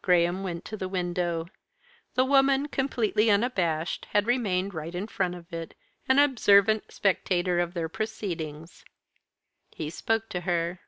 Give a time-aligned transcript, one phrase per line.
[0.00, 1.44] Graham went to the window.
[2.14, 5.74] The woman, completely unabashed, had remained right in front of it,
[6.08, 8.86] an observant spectator of their proceedings.
[9.76, 10.80] He spoke to her.